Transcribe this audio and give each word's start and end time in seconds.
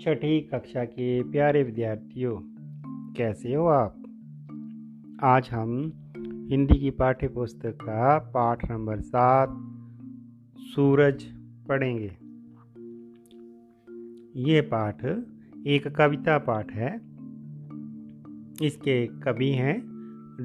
छठी 0.00 0.40
कक्षा 0.40 0.84
के 0.84 1.22
प्यारे 1.22 1.62
विद्यार्थियों, 1.62 2.40
कैसे 3.14 3.54
हो 3.54 3.66
आप? 3.66 3.96
आज 5.22 5.50
हम 5.50 5.92
हिंदी 6.50 6.78
की 6.78 6.90
पाठ्य 6.90 7.28
पुस्तक 7.28 7.78
का 7.82 8.18
पाठ 8.18 8.70
नंबर 8.70 9.00
सात, 9.00 9.48
सूरज 10.58 11.24
पढ़ेंगे। 11.68 12.16
ये 14.40 14.60
पाठ 14.60 15.04
एक 15.66 15.88
कविता 15.88 16.38
पाठ 16.38 16.72
है। 16.72 16.96
इसके 18.66 19.06
कवि 19.06 19.50
हैं 19.50 19.80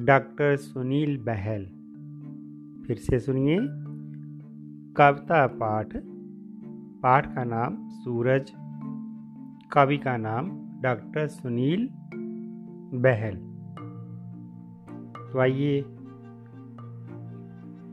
डॉक्टर 0.06 0.56
सुनील 0.56 1.18
बहल। 1.18 1.66
फिर 2.88 2.98
से 2.98 3.20
सुनिए। 3.20 3.58
कविता 4.98 5.48
पाठ 5.48 5.88
पाठ 7.04 7.36
का 7.36 7.44
नाम 7.44 7.90
सूरज 7.90 8.54
कवि 9.76 9.98
का 9.98 10.18
नाम 10.18 10.52
डॉक्टर 10.82 11.28
सुनील 11.28 11.90
बहल। 13.00 13.36
तो 15.34 15.40
आइए, 15.40 15.82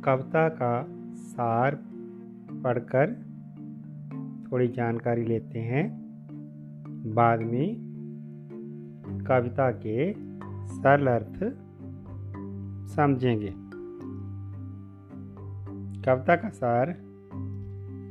कविता 0.04 0.48
का 0.48 0.86
सार 1.14 1.74
पढ़कर 2.64 3.12
थोड़ी 4.52 4.68
जानकारी 4.68 5.24
लेते 5.24 5.58
हैं। 5.58 6.02
बाद 7.14 7.40
में 7.40 7.76
कविता 9.28 9.70
के 9.70 10.12
सरल 10.68 11.06
अर्थ 11.06 11.56
समझेंगे। 12.90 13.54
कविता 16.02 16.36
का 16.36 16.48
सार 16.48 16.88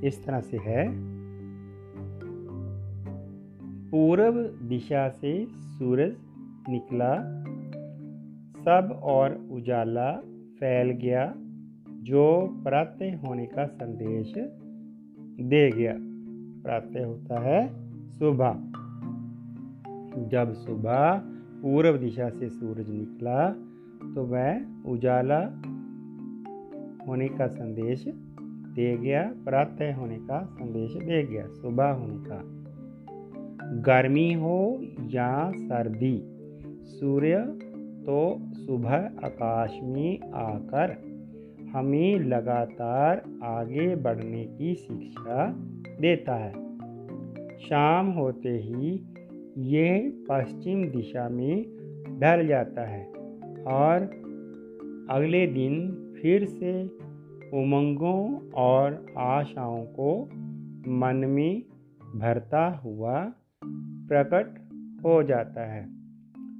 इस 0.05 0.25
तरह 0.25 0.41
से 0.41 0.57
है। 0.57 1.10
पूर्व 3.91 4.35
दिशा 4.67 5.09
से 5.09 5.47
सूरज 5.49 6.15
निकला, 6.69 7.15
सब 8.63 8.99
और 9.03 9.35
उजाला 9.51 10.11
फैल 10.59 10.91
गया, 10.91 11.33
जो 12.03 12.49
प्रातः 12.63 13.17
होने 13.17 13.45
का 13.45 13.65
संदेश 13.65 14.33
दे 15.41 15.71
गया। 15.71 15.93
प्रातः 16.63 17.05
होता 17.05 17.39
है 17.39 17.67
सुबह। 18.11 18.53
जब 20.27 20.53
सुबह 20.53 21.21
पूर्व 21.61 21.97
दिशा 21.97 22.29
से 22.29 22.49
सूरज 22.49 22.89
निकला 22.89 23.49
तो 24.15 24.23
वह 24.23 24.61
उजाला 24.85 25.41
होने 27.07 27.27
का 27.27 27.47
संदेश 27.47 28.05
दे 28.75 28.97
गया 28.97 29.33
प्रातः 29.45 29.95
होने 29.95 30.17
का 30.17 30.43
संदेश 30.45 30.93
दे 30.93 31.23
गया, 31.23 31.47
सुबह 31.47 31.91
होने 31.91 32.17
का। 32.17 32.60
गर्मी 33.73 34.33
हो 34.33 34.79
या 35.11 35.51
सर्दी, 35.51 36.21
सूर्य 36.83 37.37
तो 38.05 38.37
सुबह 38.53 38.95
आकाश 39.23 39.79
में 39.83 40.19
आकर 40.31 40.91
हमें 41.73 42.19
लगातार 42.19 43.23
आगे 43.43 43.95
बढ़ने 43.95 44.45
की 44.45 44.75
शिक्षा 44.75 45.47
देता 46.01 46.35
है। 46.35 46.77
शाम 47.59 48.07
होते 48.07 48.49
ही 48.49 49.03
यह 49.57 50.13
पश्चिम 50.29 50.85
दिशा 50.85 51.29
में 51.29 51.63
ढल 52.19 52.47
जाता 52.47 52.81
है 52.81 53.05
और 53.67 54.01
अगले 55.09 55.47
दिन 55.47 55.91
फिर 56.21 56.45
से 56.45 56.83
उमंगों 57.53 58.49
और 58.51 59.05
आशाओं 59.17 59.83
को 59.83 60.29
मन 60.87 61.15
में 61.15 61.63
भरता 62.15 62.69
हुआ 62.69 63.33
प्रकट 64.13 64.69
हो 65.05 65.23
जाता 65.23 65.61
है। 65.61 65.89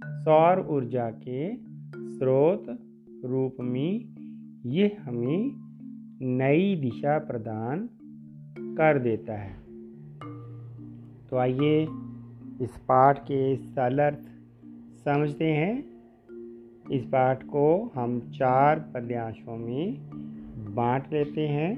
सौर 0.06 0.68
ऊर्जा 0.70 1.10
के 1.10 1.56
स्रोत 1.96 2.80
रूप 3.26 3.56
में 3.60 4.06
ये 4.66 4.98
हमें 5.02 5.52
नई 6.22 6.76
दिशा 6.76 7.20
प्रदान 7.20 7.90
कर 8.60 9.00
देता 9.00 9.34
है। 9.34 9.54
तो 11.30 11.38
आइए 11.38 11.84
इस 12.62 12.78
पाठ 12.78 13.20
के 13.20 13.56
सरल 13.56 14.00
अर्थ 14.00 14.22
समझते 15.06 15.52
हैं। 15.52 15.84
इस 16.92 17.06
पाठ 17.06 17.44
को 17.44 17.92
हम 17.96 18.20
चार 18.20 18.92
पद्यांशों 18.96 19.58
में 19.58 19.98
बांट 20.76 21.04
लेते 21.14 21.48
हैं। 21.48 21.78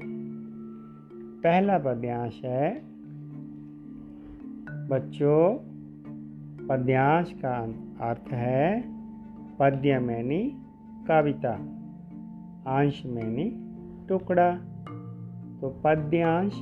पहला 1.42 1.78
पद्यांश 1.78 2.42
है 2.44 2.93
बच्चों, 4.88 5.54
पद्यांश 6.66 7.32
का 7.44 7.54
अर्थ 8.10 8.32
है 8.32 8.84
पद्य 9.58 9.98
मैनी 9.98 10.56
कविता 11.08 11.52
अंश 12.78 13.02
मैनी 13.06 13.46
टुकड़ा। 14.08 14.50
तो 15.60 15.80
पद्यांश 15.84 16.52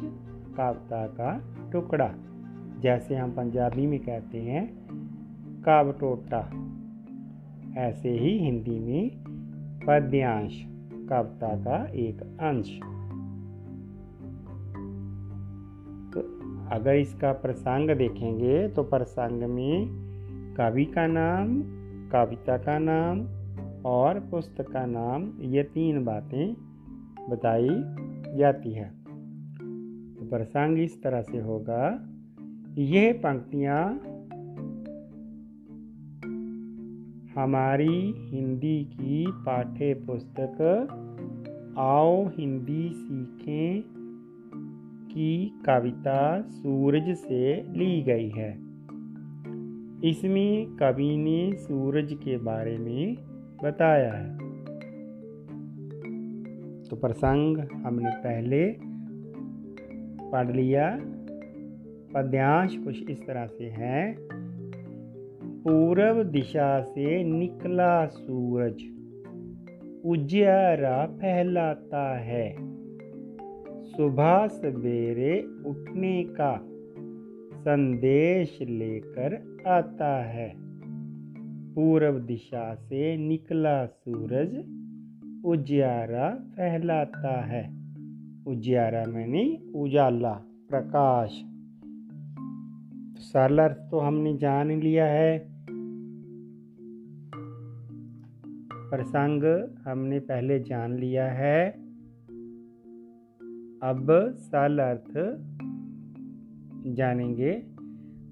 कविता 0.56 1.06
का 1.06 1.42
टुकड़ा, 1.72 2.10
जैसे 2.80 3.16
हम 3.16 3.30
पंजाबी 3.30 3.86
में 3.86 4.00
कहते 4.00 4.38
हैं, 4.38 4.66
कावटोटा। 5.62 6.50
ऐसे 7.76 8.10
ही 8.10 8.38
हिंदी 8.38 8.78
में 8.78 9.10
पद्यांश 9.86 10.64
कविता 10.92 11.56
का 11.56 11.84
एक 11.84 12.22
अंश। 12.22 12.80
अगर 16.72 16.94
इसका 16.94 17.32
प्रसंग 17.32 17.90
देखेंगे 17.90 18.68
तो 18.68 18.82
प्रसंग 18.82 19.42
में 19.42 19.86
कवि 20.56 20.84
का 20.84 21.06
नाम, 21.06 21.62
कविता 22.10 22.56
का 22.58 22.78
नाम 22.78 23.26
और 23.84 24.20
पुस्तक 24.20 24.70
का 24.70 24.86
नाम 24.86 25.32
ये 25.40 25.62
तीन 25.62 26.04
बातें 26.04 26.54
बताई 27.30 27.68
जाती 28.38 28.72
है। 28.72 28.90
तो 30.14 30.30
प्रसंग 30.30 30.78
इस 30.78 31.02
तरह 31.02 31.22
से 31.22 31.38
होगा। 31.38 32.08
यह 32.78 33.12
पंक्तियाँ 33.12 34.00
हमारी 37.34 38.14
हिंदी 38.18 38.84
की 38.84 39.26
पाठ्य 39.30 39.94
पुस्तक 39.94 40.86
आओ 41.78 42.28
हिंदी 42.28 42.90
सीखें 42.94 43.91
की 45.12 45.62
कविता 45.66 46.42
सूरज 46.42 47.16
से 47.16 47.62
ली 47.62 48.02
गई 48.02 48.30
है। 48.30 48.52
इसमें 50.10 50.66
कवि 50.66 51.16
ने 51.16 51.56
सूरज 51.56 52.12
के 52.12 52.36
बारे 52.36 52.78
में 52.78 53.16
बताया 53.64 54.12
है। 54.12 54.38
तो 56.88 56.96
प्रसंग 56.96 57.58
हमने 57.58 58.10
पहले 58.10 58.76
पढ़ 60.30 60.56
लिया। 60.56 60.98
पद्यांश 62.14 62.76
कुछ 62.76 63.10
इस 63.10 63.26
तरह 63.26 63.46
से 63.46 63.64
है। 63.64 64.16
पूर्व 65.64 66.24
दिशा 66.24 66.82
से 66.82 67.24
निकला 67.24 68.06
सूरज, 68.06 68.82
उजियारा 70.04 71.06
फैलाता 71.06 72.18
है। 72.18 72.71
सुबह 73.82 74.46
सवेरे 74.46 75.42
उठने 75.66 76.24
का 76.24 76.68
संदेश 77.60 78.58
लेकर 78.62 79.60
आता 79.66 80.24
है। 80.24 80.52
पूर्व 81.74 82.18
दिशा 82.18 82.74
से 82.74 83.16
निकला 83.16 83.86
सूरज, 83.86 84.56
उजियारा 85.44 86.30
फैलाता 86.30 87.40
है। 87.40 87.70
उजियारा 88.46 89.04
मैंने 89.04 89.58
उजाला, 89.74 90.32
प्रकाश। 90.70 91.44
सरल 93.18 93.58
अर्थ 93.58 93.90
तो 93.90 93.98
हमने 93.98 94.36
जान 94.36 94.70
लिया 94.70 95.06
है। 95.06 95.38
प्रसंग 98.90 99.68
हमने 99.84 100.20
पहले 100.20 100.60
जान 100.60 100.92
लिया 100.92 101.26
है। 101.26 101.81
अब 103.82 104.06
सरल 104.38 104.78
अर्थ 104.78 105.12
जानेंगे। 106.86 107.62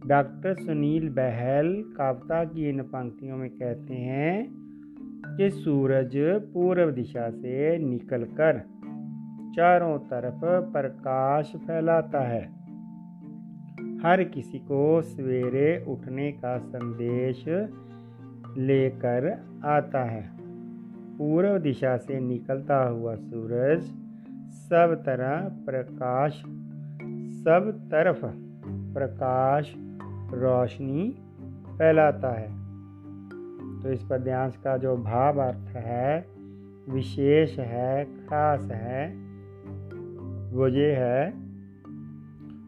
डॉक्टर 0.06 0.54
सुनील 0.54 1.08
बहल 1.08 1.84
कविता 1.96 2.44
की 2.44 2.68
इन 2.68 2.82
पंक्तियों 2.82 3.36
में 3.36 3.50
कहते 3.50 3.94
हैं 3.94 4.48
कि 5.36 5.50
सूरज 5.50 6.12
पूर्व 6.54 6.90
दिशा 6.90 7.30
से 7.30 7.78
निकलकर 7.78 8.58
चारों 9.56 9.98
तरफ़ 9.98 10.72
प्रकाश 10.72 11.52
फैलाता 11.56 12.20
है। 12.20 12.42
हर 14.02 14.24
किसी 14.24 14.58
को 14.58 15.02
सवेरे 15.02 15.84
उठने 15.88 16.32
का 16.32 16.58
संदेश 16.58 17.44
लेकर 18.58 19.44
आता 19.64 20.04
है। 20.04 20.30
पूर्व 21.18 21.58
दिशा 21.58 21.96
से 21.96 22.20
निकलता 22.20 22.88
हुआ 22.88 23.14
सूरज 23.14 23.99
सब 24.50 25.02
तरह 25.06 25.40
प्रकाश, 25.66 26.42
सब 27.44 27.88
तरफ़ 27.90 28.24
प्रकाश, 28.94 29.74
रोशनी 30.34 31.18
फैलाता 31.78 32.30
है। 32.30 32.60
तो 33.82 33.92
इस 33.92 34.02
पद्यांश 34.10 34.56
का 34.56 34.76
जो 34.76 34.96
भाव 34.96 35.40
अर्थ 35.40 35.76
है, 35.76 36.26
विशेष 36.90 37.58
है, 37.58 38.04
खास 38.04 38.68
है, 38.70 39.08
वो 40.50 40.68
ये 40.68 40.92
है, 40.92 41.32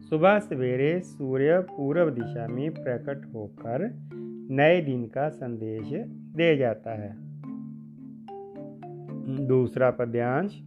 सुबह 0.01 0.39
सवेरे 0.39 0.99
सूर्य 0.99 1.59
पूर्व 1.59 2.09
दिशा 2.09 2.47
में 2.47 2.71
प्रकट 2.71 3.33
होकर 3.33 3.99
नए 4.49 4.81
दिन 4.81 5.05
का 5.05 5.29
संदेश 5.29 5.91
दे 6.35 6.57
जाता 6.57 6.91
है। 6.91 7.15
दूसरा 9.47 9.91
पद्यांश 9.91 10.63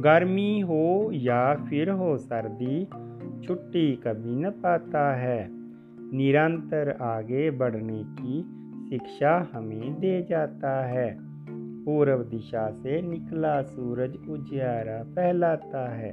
गर्मी 0.00 0.60
हो 0.60 1.10
या 1.12 1.54
फिर 1.54 1.90
हो 1.90 2.16
सर्दी, 2.16 2.84
छुट्टी 3.46 3.96
कभी 3.96 4.36
न 4.36 4.50
पाता 4.50 5.16
है। 5.16 5.48
निरंतर 6.12 6.96
आगे 7.00 7.50
बढ़ने 7.50 8.02
की 8.04 8.42
शिक्षा 8.90 9.50
हमें 9.52 10.00
दे 10.00 10.22
जाता 10.22 10.86
है। 10.86 11.16
पूर्व 11.84 12.18
दिशा 12.18 12.70
से 12.70 13.02
निकला 13.02 13.62
सूरज 13.62 14.16
उजियारा 14.28 15.02
फैलाता 15.02 15.94
है। 15.94 16.10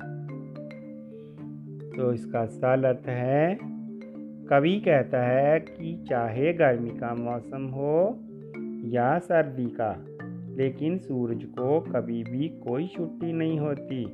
तो 1.90 2.14
इसका 2.14 2.46
सल 2.46 2.84
अर्थ 2.84 3.08
है, 3.08 3.58
कवि 4.50 4.80
कहता 4.80 5.24
है 5.24 5.60
कि 5.60 6.06
चाहे 6.10 6.54
गर्मी 6.54 6.90
का 6.90 7.16
मौसम 7.16 7.68
हो 7.68 8.20
या 8.90 9.20
सर्दी 9.20 9.66
का 9.66 10.11
लेकिन 10.58 10.98
सूरज 10.98 11.44
को 11.44 11.80
कभी 11.80 12.24
भी 12.24 12.50
कोई 12.50 12.88
छुट्टी 12.88 13.34
नहीं 13.34 13.60
होती। 13.60 14.06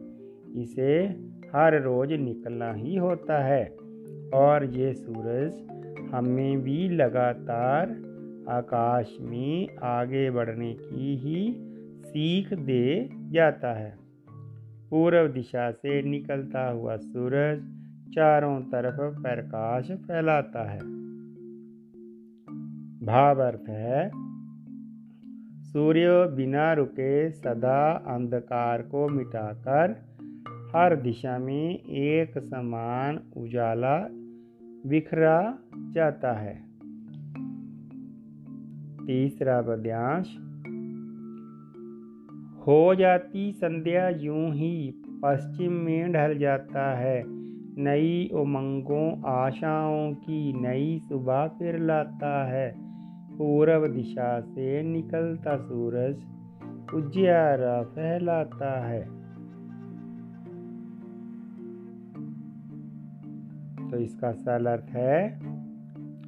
इसे 0.62 1.00
हर 1.56 1.82
रोज 1.82 2.14
निकलना 2.14 2.74
ही 2.74 2.96
होता 2.96 3.44
है। 3.44 3.78
और 4.34 4.66
ये 4.66 4.94
सूरज 4.94 5.54
हमें 6.14 6.62
भी 6.62 6.90
लगातार 6.90 7.90
आकाश 8.50 9.18
में 9.22 9.76
आगे 9.78 10.32
बढ़ने 10.32 10.74
की 10.74 11.18
ही 11.18 11.56
सीख 12.06 12.54
दे 12.54 13.10
जाता 13.14 13.74
है। 13.74 13.98
पूर्व 14.90 15.28
दिशा 15.28 15.72
से 15.72 16.02
निकलता 16.02 16.72
हुआ 16.72 16.96
सूरज 16.98 17.62
चारों 18.16 18.62
तरफ़ 18.62 19.22
प्रकाश 19.22 19.92
फैलाता 19.92 20.72
है। 20.72 20.80
भाव 23.06 23.42
अर्थ 23.42 23.70
है 23.70 24.27
सूर्य 25.68 26.36
बिना 26.36 26.74
रुके 26.74 27.32
सदा 27.32 27.92
अंधकार 27.92 28.82
को 28.82 29.08
मिटाकर 29.10 29.96
हर 30.76 30.96
दिशा 30.96 31.38
में 31.38 31.80
एक 31.80 32.38
समान 32.38 33.20
उजाला 33.38 34.08
बिखरा 34.88 35.58
जाता 35.92 36.34
है। 36.34 36.56
तीसरा 39.06 39.62
पद्यांश, 39.62 40.38
हो 42.68 42.96
जाती 42.96 43.52
संध्या 43.52 44.10
यूँ 44.10 44.54
ही 44.54 44.94
पश्चिम 45.24 45.72
में 45.72 46.12
ढल 46.12 46.38
जाता 46.38 46.98
है। 46.98 47.24
नई 47.84 48.30
उमंगों, 48.34 49.22
आशाओं 49.26 50.14
की 50.14 50.54
नई 50.54 51.00
सुबह 51.00 51.48
फिर 51.48 51.80
लाता 51.80 52.46
है। 52.48 52.87
पूर्व 53.38 53.88
दिशा 53.88 54.42
से 54.42 54.84
निकलता 54.84 55.58
सूरज 55.58 56.16
उजियारा 56.94 57.84
फैलाता 57.84 58.88
है। 58.88 59.02
तो 63.92 63.98
इसका 63.98 64.32
सरल 64.32 64.66
अर्थ 64.66 64.90
है, 64.90 65.40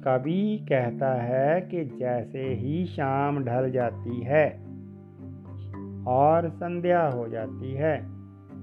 कवि 0.04 0.66
कहता 0.68 1.12
है 1.22 1.60
कि 1.60 1.84
जैसे 1.84 2.42
ही 2.54 2.84
शाम 2.86 3.44
ढल 3.44 3.70
जाती 3.70 4.20
है 4.20 4.46
और 6.06 6.48
संध्या 6.50 7.06
हो 7.08 7.28
जाती 7.28 7.74
है 7.74 7.96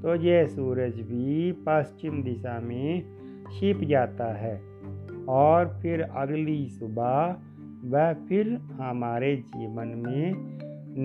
तो 0.01 0.15
ये 0.15 0.47
सूरज 0.47 0.99
भी 0.99 1.51
पश्चिम 1.51 2.23
दिशा 2.23 2.59
में 2.59 3.03
छिप 3.51 3.83
जाता 3.83 4.25
है 4.25 4.61
और 5.29 5.79
फिर 5.81 6.01
अगली 6.01 6.69
सुबह 6.69 7.35
वह 7.87 8.13
फिर 8.13 8.53
हमारे 8.53 9.35
जीवन 9.35 9.87
में 9.87 10.33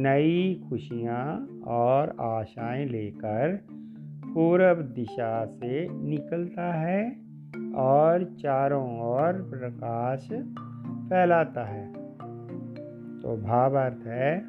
नई 0.03 0.63
खुशियाँ 0.69 1.49
और 1.67 2.17
आशाएँ 2.21 2.87
लेकर 2.87 3.67
पूर्व 4.35 4.75
दिशा 4.75 5.47
से 5.47 5.89
निकलता 5.89 6.73
है 6.73 7.17
और 7.75 8.25
चारों 8.25 9.01
ओर 9.01 9.33
प्रकाश 9.33 10.29
फैलाता 11.09 11.65
है। 11.65 11.93
तो 13.21 13.37
भावार्थ 13.37 14.07
है, 14.07 14.45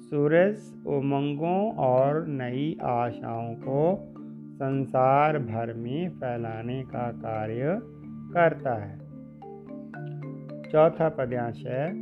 सूरज 0.00 0.56
उमंगों 0.86 1.72
और 1.74 2.26
नई 2.26 2.78
आशाओं 2.82 3.54
को 3.54 4.12
संसार 4.54 5.38
भर 5.38 5.74
में 5.74 6.10
फैलाने 6.10 6.82
का 6.82 7.12
कार्य 7.12 7.80
करता 8.34 8.74
है। 8.74 9.03
चौथा 10.74 11.08
पद्यांश 11.08 11.66
है। 11.66 11.92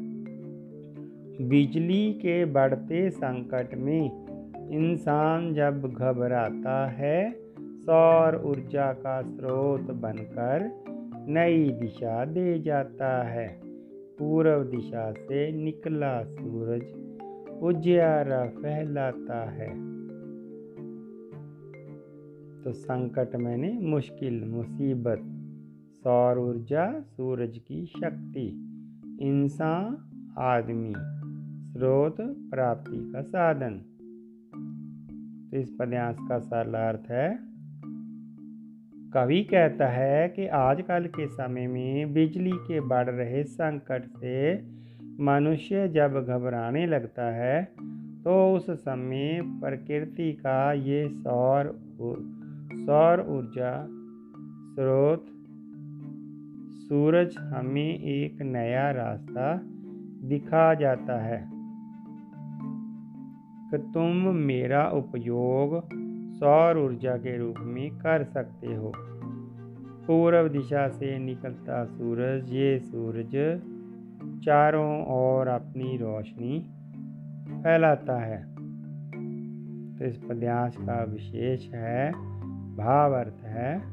बिजली 1.48 2.12
के 2.12 2.44
बढ़ते 2.44 3.10
संकट 3.10 3.74
में 3.74 4.26
इंसान 4.68 5.54
जब 5.54 5.92
घबराता 5.92 6.86
है, 6.86 7.32
सौर 7.58 8.42
ऊर्जा 8.44 8.92
का 8.92 9.22
स्रोत 9.22 9.80
बनकर 9.80 10.84
नई 11.28 11.70
दिशा 11.70 12.24
दे 12.24 12.58
जाता 12.58 13.22
है। 13.22 13.60
पूर्व 14.18 14.64
दिशा 14.64 15.12
से 15.12 15.52
निकला 15.52 16.22
सूरज 16.22 16.82
उजियारा 17.62 18.46
फैलाता 18.46 19.50
है। 19.50 19.68
तो 22.62 22.72
संकट 22.72 23.36
मैंने 23.36 23.72
मुश्किल, 23.72 24.44
मुसीबत 24.44 25.31
सौर 26.04 26.38
ऊर्जा 26.38 27.00
सूरज 27.00 27.58
की 27.58 27.86
शक्ति, 27.86 28.46
इंसान, 29.20 29.96
आदमी, 30.38 30.92
स्रोत 31.72 32.16
प्राप्ति 32.20 33.12
का 33.12 33.22
साधन। 33.22 33.78
तो 35.50 35.56
इस 35.56 35.70
पद्यांश 35.80 36.16
का 36.28 36.38
सरल 36.38 36.74
अर्थ 36.74 37.10
है, 37.10 37.28
कवि 39.14 39.42
कहता 39.42 39.86
है 39.86 40.28
कि 40.28 40.46
आजकल 40.46 41.06
के 41.06 41.26
समय 41.26 41.66
में 41.66 42.12
बिजली 42.14 42.52
के 42.52 42.80
बढ़ 42.80 43.10
रहे 43.10 43.42
संकट 43.44 44.06
से 44.16 44.36
मनुष्य 45.20 45.88
जब 45.88 46.24
घबराने 46.28 46.86
लगता 46.86 47.24
है 47.34 47.64
तो 48.24 48.54
उस 48.54 48.70
समय 48.70 49.40
प्रकृति 49.42 50.32
का 50.32 50.72
ये 50.72 51.08
सौर 51.08 51.70
सौर 52.80 53.26
ऊर्जा 53.28 53.72
स्रोत 54.74 55.31
सूरज 56.82 57.36
हमें 57.38 57.98
एक 57.98 58.42
नया 58.42 58.90
रास्ता 58.90 59.60
दिखा 60.28 60.74
जाता 60.74 61.22
है। 61.22 61.52
कि 63.70 63.78
तुम 63.78 64.34
मेरा 64.34 64.88
उपयोग 64.88 65.88
सौर 66.32 66.78
ऊर्जा 66.78 67.16
के 67.16 67.38
रूप 67.38 67.54
में 67.58 67.90
कर 67.90 68.24
सकते 68.24 68.74
हो। 68.74 68.92
पूर्व 70.06 70.48
दिशा 70.48 70.88
से 70.88 71.18
निकलता 71.18 71.84
सूरज, 71.84 72.52
ये 72.52 72.78
सूरज 72.78 73.60
चारों 74.44 75.06
ओर 75.06 75.48
अपनी 75.48 75.96
रोशनी 75.96 76.60
फैलाता 77.62 78.24
है। 78.24 78.52
तो 79.98 80.04
इस 80.04 80.16
पद्यांश 80.16 80.76
का 80.76 81.04
विशेष 81.04 81.70
है 81.74 82.12
भाव 82.76 83.12
अर्थ 83.12 83.44
है 83.44 83.91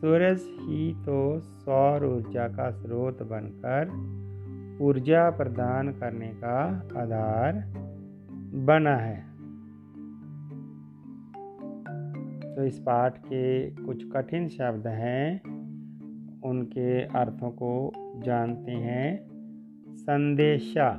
सूरज 0.00 0.40
ही 0.40 0.94
तो 0.94 1.40
सौर 1.40 2.04
ऊर्जा 2.04 2.48
का 2.48 2.70
स्रोत 2.70 3.22
बनकर 3.22 4.18
ऊर्जा 4.84 5.30
प्रदान 5.30 5.92
करने 5.92 6.28
का 6.28 6.88
आधार 6.96 7.74
बना 8.54 8.96
है। 8.96 9.28
तो 12.54 12.64
इस 12.64 12.78
पाठ 12.78 13.18
के 13.18 13.70
कुछ 13.70 14.10
कठिन 14.12 14.48
शब्द 14.48 14.86
हैं। 14.86 15.42
उनके 16.40 17.02
अर्थों 17.02 17.50
को 17.50 17.92
जानते 18.22 18.72
हैं। 18.72 19.28
संदेशा, 19.94 20.90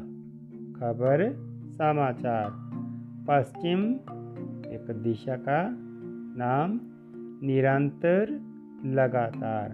खबर, 0.80 1.34
समाचार। 1.72 2.50
पश्चिम, 3.30 3.84
एक 4.74 5.02
दिशा 5.04 5.36
का 5.36 5.70
नाम। 6.38 6.80
निरंतर 7.48 8.50
लगातार। 8.86 9.70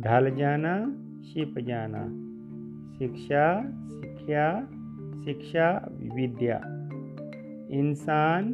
ढल 0.00 0.36
जाना 0.36 0.86
छिप 1.22 1.54
जाना। 1.58 2.08
शिक्षा 2.98 3.62
शिक्षा 3.88 4.68
शिक्षा, 5.24 5.88
विद्या। 5.92 6.60
इंसान, 7.70 8.48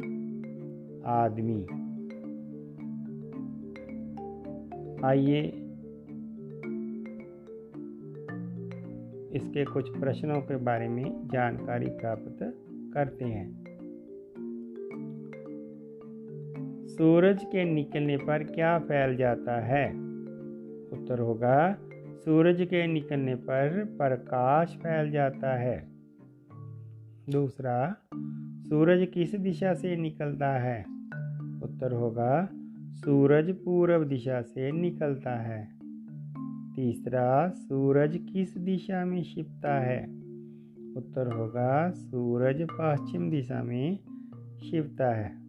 आदमी। 1.05 1.63
आइए 5.05 5.43
इसके 9.35 9.65
कुछ 9.65 9.99
प्रश्नों 9.99 10.41
के 10.41 10.55
बारे 10.55 10.87
में 10.87 11.27
जानकारी 11.27 11.85
प्राप्त 11.85 12.37
करते 12.93 13.25
हैं। 13.25 13.68
सूरज 16.89 17.43
के 17.43 17.65
निकलने 17.65 18.17
पर 18.17 18.43
क्या 18.43 18.79
फैल 18.79 19.15
जाता 19.15 19.61
है? 19.61 19.89
उत्तर 20.91 21.19
होगा, 21.19 21.77
सूरज 22.17 22.61
के 22.61 22.87
निकलने 22.87 23.35
पर 23.35 23.83
प्रकाश 23.85 24.77
फैल 24.77 25.11
जाता 25.11 25.59
है। 25.59 25.87
दूसरा, 27.29 27.95
सूरज 28.69 29.07
किस 29.13 29.35
दिशा 29.35 29.73
से 29.73 29.95
निकलता 29.95 30.59
है? 30.59 30.85
उत्तर 31.63 31.91
होगा, 31.91 32.49
सूरज 32.91 33.51
पूर्व 33.51 34.03
दिशा 34.03 34.41
से 34.41 34.71
निकलता 34.71 35.39
है। 35.41 35.67
तीसरा, 36.75 37.49
सूरज 37.49 38.19
किस 38.33 38.57
दिशा 38.57 39.05
में 39.05 39.23
छिपता 39.23 39.79
है? 39.79 40.03
उत्तर 40.97 41.33
होगा, 41.33 41.89
सूरज 41.89 42.67
पश्चिम 42.71 43.29
दिशा 43.29 43.63
में 43.63 43.99
छिपता 44.59 45.15
है। 45.15 45.48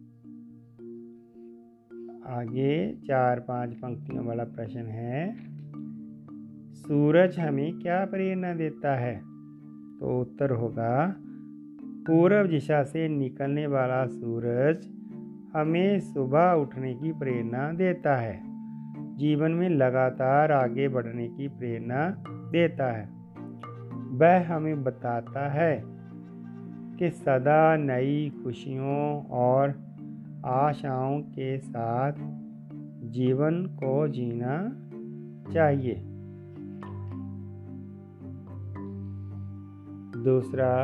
आगे 2.25 2.95
चार 3.07 3.39
पाँच 3.39 3.73
पंक्तियों 3.73 4.25
वाला 4.25 4.43
प्रश्न 4.43 4.79
है, 4.79 5.35
सूरज 6.73 7.39
हमें 7.39 7.79
क्या 7.79 8.05
प्रेरणा 8.05 8.53
देता 8.53 8.95
है? 8.95 9.15
तो 9.99 10.21
उत्तर 10.21 10.51
होगा, 10.51 11.15
पूर्व 12.07 12.47
दिशा 12.47 12.83
से 12.83 13.07
निकलने 13.07 13.67
वाला 13.67 14.05
सूरज 14.05 14.87
हमें 15.53 15.99
सुबह 15.99 16.51
उठने 16.51 16.93
की 16.93 17.11
प्रेरणा 17.11 17.71
देता 17.71 18.15
है, 18.15 18.41
जीवन 19.17 19.51
में 19.51 19.69
लगातार 19.69 20.51
आगे 20.51 20.87
बढ़ने 20.87 21.27
की 21.27 21.47
प्रेरणा 21.47 22.23
देता 22.27 22.91
है। 22.91 23.09
वह 24.11 24.55
हमें 24.55 24.83
बताता 24.83 25.49
है 25.49 25.83
कि 26.97 27.09
सदा 27.09 27.75
नई 27.77 28.31
खुशियों 28.43 29.25
और 29.25 29.90
आशाओं 30.45 31.21
के 31.21 31.57
साथ 31.57 32.13
जीवन 33.11 33.65
को 33.65 34.07
जीना 34.07 34.77
चाहिए। 35.53 36.01
दूसरा, 40.23 40.75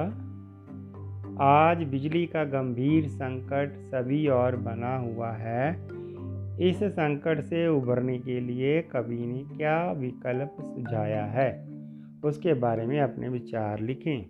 आज 1.43 1.83
बिजली 1.83 2.25
का 2.25 2.43
गंभीर 2.43 3.07
संकट 3.07 3.73
सभी 3.75 4.27
और 4.27 4.55
बना 4.55 4.97
हुआ 4.97 5.31
है। 5.31 5.87
इस 6.69 6.83
संकट 6.83 7.41
से 7.41 7.67
उभरने 7.67 8.19
के 8.19 8.39
लिए 8.39 8.81
कवि 8.81 9.25
ने 9.25 9.57
क्या 9.57 9.91
विकल्प 9.91 10.55
सुझाया 10.61 11.25
है? 11.25 11.67
उसके 12.25 12.53
बारे 12.53 12.85
में 12.85 13.01
अपने 13.01 13.29
विचार 13.29 13.79
लिखें। 13.79 14.23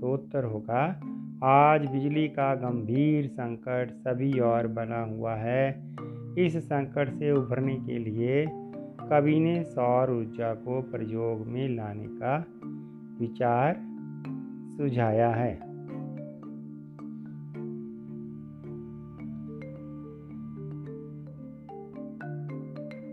तो 0.00 0.14
उत्तर 0.14 0.44
होगा 0.44 1.00
आज 1.44 1.86
बिजली 1.86 2.28
का 2.28 2.54
गंभीर 2.54 3.26
संकट 3.26 3.90
सभी 3.90 4.40
और 4.40 4.66
बना 4.66 5.02
हुआ 5.02 5.34
है। 5.34 5.94
इस 6.38 6.56
संकट 6.56 7.08
से 7.08 7.32
उभरने 7.32 7.76
के 7.76 7.98
लिए 7.98 8.46
कवि 9.10 9.40
ने 9.40 9.64
सौर 9.64 10.10
ऊर्जा 10.10 10.54
को 10.54 10.82
प्रयोग 10.82 11.46
में 11.46 11.68
लाने 11.68 12.04
का 12.04 12.44
विचार 13.20 13.74
सुझाया 14.76 15.30
है। 15.30 15.54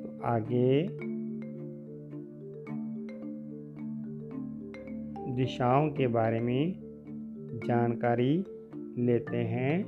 तो 0.01 0.21
आगे 0.23 0.87
दिशाओं 5.35 5.89
के 5.89 6.07
बारे 6.07 6.39
में 6.39 6.86
जानकारी 7.67 8.45
लेते 8.97 9.37
हैं। 9.37 9.83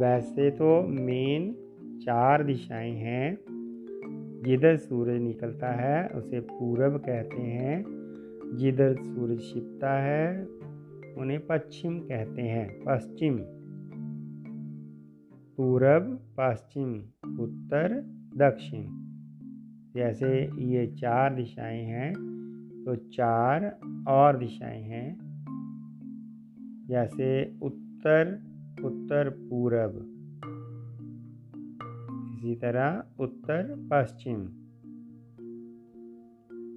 वैसे 0.00 0.50
तो 0.50 0.82
मेन 0.82 1.56
चार 2.02 2.44
दिशाएँ 2.44 2.92
हैं। 2.92 3.38
जिधर 4.46 4.76
सूरज 4.76 5.20
निकलता 5.20 5.72
है, 5.72 6.08
उसे 6.08 6.40
पूरब 6.40 6.96
कहते 6.96 7.42
हैं। 7.42 7.84
जिधर 8.56 8.94
सूरज 8.94 9.40
छिपता 9.40 10.02
है, 10.02 10.44
उन्हें 11.18 11.46
पश्चिम 11.46 11.98
कहते 11.98 12.42
हैं। 12.42 12.80
पश्चिम। 12.88 13.38
पूरब, 15.56 16.20
पश्चिम, 16.40 16.94
उत्तर, 17.40 18.00
दक्षिण। 18.36 18.84
जैसे 19.94 20.50
ये 20.58 20.86
चार 20.86 21.34
दिशाएँ 21.34 21.84
हैं 21.84 22.12
तो 22.86 22.96
चार 22.96 23.78
और 24.08 24.38
दिशाएँ 24.38 24.82
हैं। 24.82 25.29
जैसे 26.90 27.58
उत्तर 27.62 28.50
उत्तर 28.84 29.30
पूरब। 29.30 30.16
इसी 32.34 32.54
तरह 32.54 33.04
उत्तर, 33.20 33.88
पश्चिम। 33.92 34.44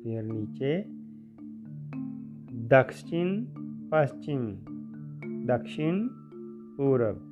फिर 0.03 0.24
नीचे, 0.24 0.86
दक्षिण, 2.67 3.46
पश्चिम। 3.93 4.51
दक्षिण, 5.46 6.08
पूरब। 6.77 7.29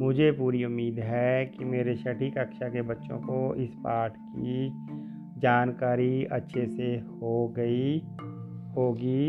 मुझे 0.00 0.32
पूरी 0.32 0.64
उम्मीद 0.64 0.98
है 0.98 1.46
कि 1.46 1.64
मेरे 1.64 1.96
छठी 1.96 2.30
कक्षा 2.30 2.68
के 2.68 2.82
बच्चों 2.82 3.18
को 3.18 3.54
इस 3.54 3.70
पाठ 3.74 4.14
की 4.18 4.68
जानकारी 5.44 6.24
अच्छे 6.32 6.66
से 6.66 6.92
हो 7.20 7.36
गई 7.58 7.98
होगी। 8.76 9.26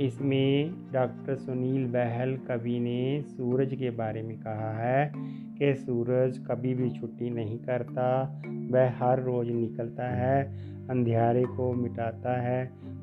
इसमें 0.00 0.74
डॉक्टर 0.92 1.36
सुनील 1.36 1.86
बहल 1.86 2.36
कवि 2.48 2.78
ने 2.80 3.22
सूरज 3.28 3.74
के 3.74 3.90
बारे 3.90 4.22
में 4.22 4.36
कहा 4.38 4.70
है 4.78 5.12
कि 5.58 5.74
सूरज 5.74 6.38
कभी 6.48 6.74
भी 6.74 6.90
छुट्टी 6.90 7.30
नहीं 7.30 7.58
करता, 7.58 8.06
वह 8.70 8.96
हर 8.98 9.22
रोज़ 9.22 9.50
निकलता 9.50 10.08
है 10.10 10.36
अंधेरे 10.88 11.44
को 11.46 11.72
मिटाता 11.72 12.40
है 12.40 12.60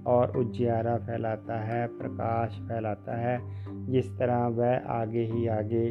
और 0.07 0.37
उजियारा 0.37 0.95
फैलाता 0.97 1.59
है, 1.63 1.85
प्रकाश 1.87 2.59
फैलाता 2.67 3.17
है, 3.17 3.37
जिस 3.87 4.11
तरह 4.19 4.45
वह 4.53 4.87
आगे 4.91 5.25
ही 5.25 5.47
आगे 5.47 5.85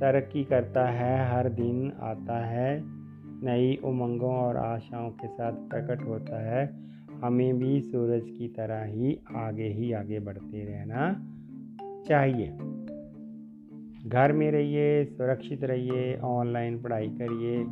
तरक्की 0.00 0.44
करता 0.44 0.86
है, 0.90 1.14
हर 1.30 1.48
दिन 1.50 1.92
आता 2.02 2.38
है। 2.46 3.01
नई 3.44 3.76
उमंगों 3.84 4.34
और 4.34 4.56
आशाओं 4.56 5.10
के 5.10 5.28
साथ 5.28 5.52
प्रकट 5.52 6.04
होता 6.06 6.42
है। 6.42 6.92
हमें 7.24 7.58
भी 7.58 7.80
सूरज 7.80 8.22
की 8.28 8.48
तरह 8.48 8.84
ही 8.84 9.18
आगे 9.36 9.68
ही 9.68 9.92
आगे 9.92 10.20
बढ़ते 10.20 10.64
रहना 10.64 11.28
चाहिए। 12.08 12.58
घर 14.08 14.32
में 14.32 14.50
रहिए, 14.50 15.04
सुरक्षित 15.04 15.64
रहिए, 15.64 16.18
ऑनलाइन 16.18 16.82
पढ़ाई 16.82 17.08
करिए। 17.08 17.64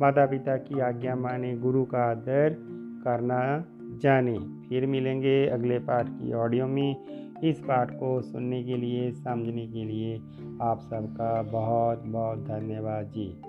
माता 0.00 0.26
पिता 0.26 0.56
की 0.56 0.80
आज्ञा 0.80 1.16
माने, 1.16 1.56
गुरु 1.56 1.84
का 1.84 1.98
आदर 1.98 2.56
करना 3.04 3.64
जाने। 4.02 4.38
फिर 4.38 4.86
मिलेंगे 4.86 5.46
अगले 5.46 5.78
पाठ 5.78 6.08
की 6.08 6.32
ऑडियो 6.32 6.66
में। 6.66 6.96
इस 7.44 7.60
पाठ 7.60 7.90
को 7.90 8.22
सुनने 8.22 8.64
के 8.64 8.76
लिए, 8.76 9.12
समझने 9.12 9.66
के 9.66 9.84
लिए 9.84 10.20
आप 10.62 10.78
सबका 10.80 11.42
बहुत 11.42 12.02
बहुत 12.06 12.38
धन्यवाद 12.38 13.12
जी। 13.16 13.40